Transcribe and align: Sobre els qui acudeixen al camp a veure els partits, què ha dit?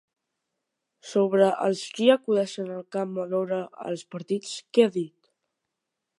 Sobre 1.09 1.49
els 1.67 1.83
qui 1.99 2.09
acudeixen 2.13 2.73
al 2.77 2.81
camp 2.97 3.15
a 3.25 3.27
veure 3.35 3.61
els 3.93 4.09
partits, 4.17 4.59
què 4.79 4.89
ha 4.89 4.95
dit? 4.99 5.33